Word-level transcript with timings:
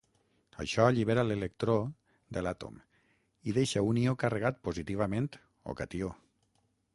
Això 0.61 0.85
allibera 0.91 1.25
l'electró 1.31 1.75
de 2.37 2.43
l'àtom 2.47 2.79
i 3.51 3.55
deixa 3.59 3.85
un 3.91 4.01
ió 4.05 4.17
carregat 4.25 4.59
positivament 4.71 5.31
o 5.37 5.77
catió. 5.85 6.11